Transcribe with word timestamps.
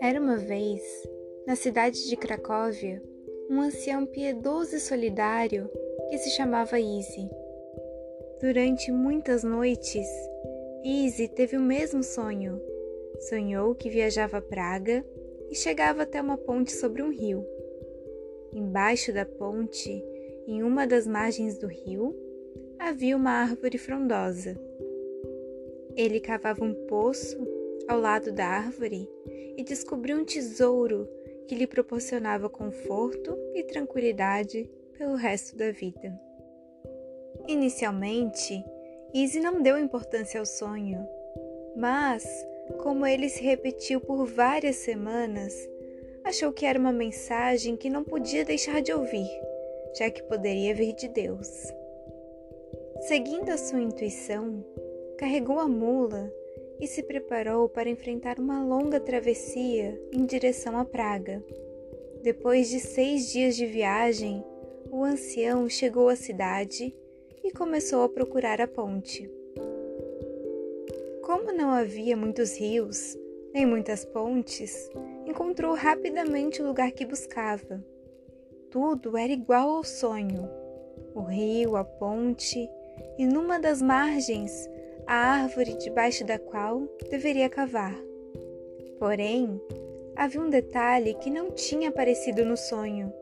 Era 0.00 0.20
uma 0.20 0.36
vez, 0.36 0.82
na 1.46 1.56
cidade 1.56 2.08
de 2.08 2.16
Cracóvia, 2.16 3.02
um 3.50 3.60
ancião 3.60 4.06
piedoso 4.06 4.76
e 4.76 4.80
solidário 4.80 5.68
que 6.10 6.18
se 6.18 6.30
chamava 6.30 6.78
Easy. 6.78 7.28
Durante 8.40 8.92
muitas 8.92 9.42
noites, 9.42 10.06
Easy 10.84 11.28
teve 11.28 11.56
o 11.56 11.60
mesmo 11.60 12.02
sonho. 12.02 12.60
Sonhou 13.28 13.74
que 13.74 13.90
viajava 13.90 14.38
a 14.38 14.42
Praga 14.42 15.04
e 15.50 15.54
chegava 15.56 16.02
até 16.02 16.20
uma 16.20 16.38
ponte 16.38 16.72
sobre 16.72 17.02
um 17.02 17.10
rio. 17.10 17.44
Embaixo 18.52 19.12
da 19.12 19.24
ponte, 19.24 20.04
em 20.46 20.62
uma 20.62 20.86
das 20.86 21.06
margens 21.06 21.58
do 21.58 21.66
rio, 21.66 22.23
havia 22.78 23.16
uma 23.16 23.30
árvore 23.30 23.78
frondosa. 23.78 24.58
Ele 25.96 26.20
cavava 26.20 26.64
um 26.64 26.74
poço 26.86 27.36
ao 27.88 27.98
lado 27.98 28.32
da 28.32 28.46
árvore 28.46 29.08
e 29.56 29.62
descobriu 29.62 30.16
um 30.16 30.24
tesouro 30.24 31.08
que 31.46 31.54
lhe 31.54 31.66
proporcionava 31.66 32.48
conforto 32.48 33.36
e 33.54 33.62
tranquilidade 33.62 34.68
pelo 34.96 35.14
resto 35.14 35.56
da 35.56 35.70
vida. 35.70 36.18
Inicialmente, 37.46 38.64
Izzy 39.12 39.40
não 39.40 39.60
deu 39.60 39.78
importância 39.78 40.40
ao 40.40 40.46
sonho, 40.46 41.06
mas, 41.76 42.24
como 42.82 43.06
ele 43.06 43.28
se 43.28 43.42
repetiu 43.42 44.00
por 44.00 44.24
várias 44.24 44.76
semanas, 44.76 45.54
achou 46.24 46.52
que 46.52 46.64
era 46.64 46.78
uma 46.78 46.92
mensagem 46.92 47.76
que 47.76 47.90
não 47.90 48.02
podia 48.02 48.44
deixar 48.44 48.80
de 48.80 48.92
ouvir, 48.92 49.28
já 49.96 50.10
que 50.10 50.22
poderia 50.22 50.74
vir 50.74 50.94
de 50.94 51.08
Deus. 51.08 51.72
Seguindo 53.06 53.50
a 53.50 53.58
sua 53.58 53.82
intuição, 53.82 54.64
carregou 55.18 55.58
a 55.58 55.68
mula 55.68 56.32
e 56.80 56.86
se 56.86 57.02
preparou 57.02 57.68
para 57.68 57.90
enfrentar 57.90 58.38
uma 58.38 58.64
longa 58.64 58.98
travessia 58.98 60.00
em 60.10 60.24
direção 60.24 60.78
à 60.78 60.86
Praga. 60.86 61.44
Depois 62.22 62.70
de 62.70 62.80
seis 62.80 63.30
dias 63.30 63.56
de 63.56 63.66
viagem, 63.66 64.42
o 64.90 65.04
ancião 65.04 65.68
chegou 65.68 66.08
à 66.08 66.16
cidade 66.16 66.96
e 67.44 67.52
começou 67.52 68.02
a 68.04 68.08
procurar 68.08 68.62
a 68.62 68.66
ponte. 68.66 69.30
Como 71.20 71.52
não 71.52 71.72
havia 71.72 72.16
muitos 72.16 72.58
rios, 72.58 73.18
nem 73.52 73.66
muitas 73.66 74.06
pontes, 74.06 74.90
encontrou 75.26 75.74
rapidamente 75.74 76.62
o 76.62 76.66
lugar 76.66 76.90
que 76.90 77.04
buscava. 77.04 77.84
Tudo 78.70 79.14
era 79.14 79.30
igual 79.30 79.68
ao 79.68 79.84
sonho: 79.84 80.48
o 81.14 81.20
rio, 81.20 81.76
a 81.76 81.84
ponte, 81.84 82.66
e 83.18 83.26
numa 83.26 83.58
das 83.58 83.80
margens 83.80 84.68
a 85.06 85.14
árvore 85.14 85.76
debaixo 85.78 86.24
da 86.24 86.38
qual 86.38 86.82
deveria 87.10 87.48
cavar. 87.48 87.94
Porém, 88.98 89.60
havia 90.16 90.40
um 90.40 90.48
detalhe 90.48 91.14
que 91.14 91.30
não 91.30 91.50
tinha 91.50 91.88
aparecido 91.88 92.44
no 92.44 92.56
sonho. 92.56 93.12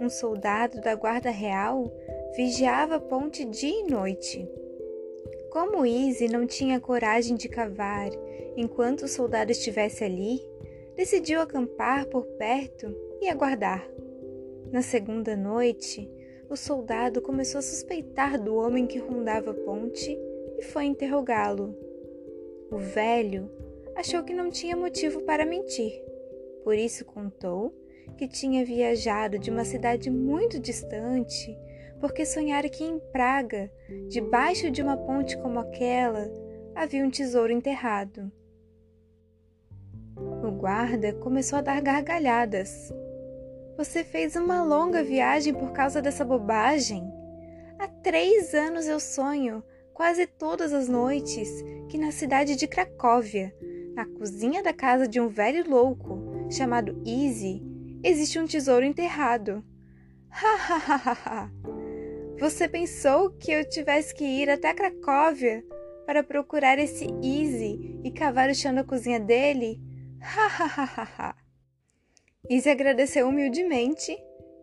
Um 0.00 0.08
soldado 0.08 0.80
da 0.80 0.94
Guarda 0.94 1.30
Real 1.30 1.90
vigiava 2.36 2.96
a 2.96 3.00
ponte 3.00 3.44
dia 3.44 3.80
e 3.80 3.90
noite. 3.90 4.48
Como 5.50 5.84
Easy 5.84 6.28
não 6.28 6.46
tinha 6.46 6.78
coragem 6.78 7.36
de 7.36 7.48
cavar 7.48 8.10
enquanto 8.56 9.02
o 9.02 9.08
soldado 9.08 9.50
estivesse 9.50 10.04
ali, 10.04 10.40
decidiu 10.94 11.40
acampar 11.40 12.06
por 12.06 12.24
perto 12.38 12.94
e 13.20 13.28
aguardar. 13.28 13.88
Na 14.70 14.82
segunda 14.82 15.36
noite, 15.36 16.10
o 16.48 16.56
soldado 16.56 17.20
começou 17.20 17.58
a 17.58 17.62
suspeitar 17.62 18.40
do 18.40 18.56
homem 18.56 18.86
que 18.86 18.98
rondava 18.98 19.50
a 19.50 19.54
ponte 19.54 20.18
e 20.58 20.62
foi 20.62 20.84
interrogá-lo. 20.84 21.74
O 22.70 22.78
velho 22.78 23.50
achou 23.94 24.22
que 24.22 24.34
não 24.34 24.50
tinha 24.50 24.76
motivo 24.76 25.22
para 25.22 25.46
mentir, 25.46 26.02
por 26.64 26.74
isso 26.74 27.04
contou 27.04 27.74
que 28.16 28.26
tinha 28.26 28.64
viajado 28.64 29.38
de 29.38 29.50
uma 29.50 29.64
cidade 29.64 30.10
muito 30.10 30.58
distante 30.58 31.56
porque 32.00 32.24
sonhara 32.24 32.68
que 32.68 32.84
em 32.84 32.98
Praga, 32.98 33.70
debaixo 34.08 34.70
de 34.70 34.82
uma 34.82 34.96
ponte 34.96 35.36
como 35.38 35.58
aquela, 35.58 36.30
havia 36.74 37.04
um 37.04 37.10
tesouro 37.10 37.52
enterrado. 37.52 38.30
O 40.16 40.50
guarda 40.50 41.12
começou 41.14 41.58
a 41.58 41.62
dar 41.62 41.80
gargalhadas. 41.80 42.92
Você 43.78 44.02
fez 44.02 44.34
uma 44.34 44.60
longa 44.60 45.04
viagem 45.04 45.54
por 45.54 45.70
causa 45.70 46.02
dessa 46.02 46.24
bobagem? 46.24 47.08
Há 47.78 47.86
três 47.86 48.52
anos 48.52 48.88
eu 48.88 48.98
sonho 48.98 49.62
quase 49.94 50.26
todas 50.26 50.72
as 50.72 50.88
noites 50.88 51.48
que 51.88 51.96
na 51.96 52.10
cidade 52.10 52.56
de 52.56 52.66
Cracóvia, 52.66 53.54
na 53.94 54.04
cozinha 54.04 54.64
da 54.64 54.72
casa 54.72 55.06
de 55.06 55.20
um 55.20 55.28
velho 55.28 55.70
louco 55.70 56.18
chamado 56.50 57.00
Easy, 57.06 57.62
existe 58.02 58.40
um 58.40 58.46
tesouro 58.46 58.84
enterrado. 58.84 59.64
Ha 60.28 60.56
ha 60.56 60.76
ha 60.76 60.96
ha 60.96 61.12
ha! 61.12 61.50
Você 62.40 62.68
pensou 62.68 63.30
que 63.30 63.52
eu 63.52 63.68
tivesse 63.68 64.12
que 64.12 64.24
ir 64.24 64.50
até 64.50 64.74
Cracóvia 64.74 65.64
para 66.04 66.24
procurar 66.24 66.80
esse 66.80 67.04
Easy 67.22 68.00
e 68.02 68.10
cavar 68.10 68.50
o 68.50 68.54
chão 68.56 68.74
da 68.74 68.82
cozinha 68.82 69.20
dele? 69.20 69.80
Ha 70.20 71.36
Easy 72.46 72.70
agradeceu 72.70 73.28
humildemente 73.28 74.16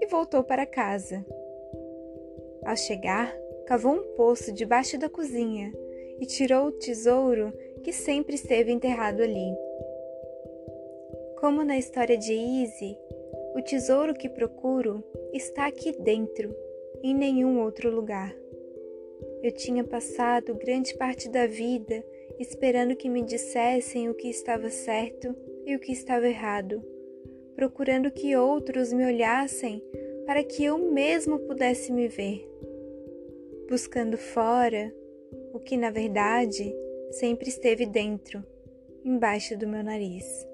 e 0.00 0.06
voltou 0.06 0.42
para 0.42 0.64
casa. 0.64 1.26
Ao 2.64 2.76
chegar, 2.76 3.36
cavou 3.66 3.92
um 3.92 4.14
poço 4.14 4.52
debaixo 4.52 4.96
da 4.98 5.10
cozinha 5.10 5.72
e 6.20 6.24
tirou 6.24 6.68
o 6.68 6.72
tesouro 6.72 7.52
que 7.82 7.92
sempre 7.92 8.36
esteve 8.36 8.72
enterrado 8.72 9.22
ali. 9.22 9.54
Como 11.38 11.64
na 11.64 11.76
história 11.76 12.16
de 12.16 12.32
Easy, 12.32 12.96
o 13.54 13.60
tesouro 13.60 14.14
que 14.14 14.28
procuro 14.28 15.04
está 15.34 15.66
aqui 15.66 15.92
dentro, 16.00 16.56
em 17.02 17.14
nenhum 17.14 17.60
outro 17.60 17.90
lugar. 17.90 18.34
Eu 19.42 19.52
tinha 19.52 19.84
passado 19.84 20.54
grande 20.54 20.94
parte 20.94 21.28
da 21.28 21.46
vida 21.46 22.02
esperando 22.38 22.96
que 22.96 23.08
me 23.08 23.22
dissessem 23.22 24.08
o 24.08 24.14
que 24.14 24.28
estava 24.28 24.70
certo 24.70 25.34
e 25.66 25.76
o 25.76 25.80
que 25.80 25.92
estava 25.92 26.26
errado, 26.26 26.82
procurando 27.56 28.10
que 28.10 28.36
outros 28.36 28.92
me 28.92 29.04
olhassem 29.04 29.82
para 30.26 30.44
que 30.44 30.64
eu 30.64 30.78
mesmo 30.78 31.40
pudesse 31.40 31.90
me 31.90 32.06
ver 32.06 32.46
buscando 33.68 34.16
fora 34.16 34.94
o 35.52 35.58
que 35.58 35.76
na 35.76 35.90
verdade 35.90 36.74
sempre 37.10 37.48
esteve 37.48 37.86
dentro, 37.86 38.44
embaixo 39.04 39.56
do 39.56 39.66
meu 39.66 39.82
nariz. 39.82 40.46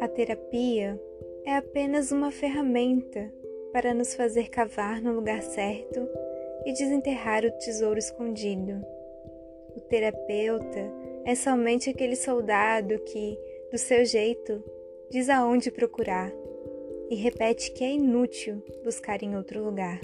A 0.00 0.06
terapia 0.08 1.00
é 1.44 1.56
apenas 1.56 2.12
uma 2.12 2.30
ferramenta 2.30 3.32
para 3.72 3.94
nos 3.94 4.14
fazer 4.14 4.48
cavar 4.48 5.00
no 5.02 5.12
lugar 5.12 5.42
certo 5.42 6.08
e 6.64 6.72
desenterrar 6.72 7.44
o 7.44 7.50
tesouro 7.58 7.98
escondido. 7.98 8.84
O 9.74 9.80
terapeuta 9.80 10.92
é 11.28 11.34
somente 11.34 11.90
aquele 11.90 12.16
soldado 12.16 12.98
que, 13.00 13.38
do 13.70 13.76
seu 13.76 14.02
jeito, 14.02 14.64
diz 15.10 15.28
aonde 15.28 15.70
procurar 15.70 16.32
e 17.10 17.16
repete 17.16 17.70
que 17.72 17.84
é 17.84 17.92
inútil 17.92 18.62
buscar 18.82 19.22
em 19.22 19.36
outro 19.36 19.62
lugar. 19.62 20.00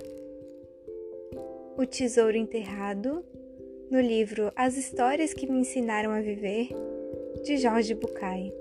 O 1.78 1.86
Tesouro 1.86 2.36
Enterrado, 2.36 3.24
no 3.90 4.02
livro 4.02 4.52
As 4.54 4.76
Histórias 4.76 5.32
que 5.32 5.50
Me 5.50 5.60
Ensinaram 5.60 6.10
a 6.10 6.20
Viver, 6.20 6.68
de 7.42 7.56
Jorge 7.56 7.94
Bucay. 7.94 8.52